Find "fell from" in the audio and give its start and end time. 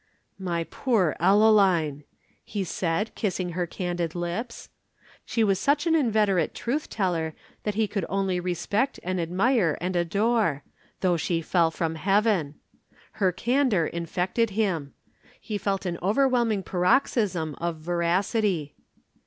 11.43-11.93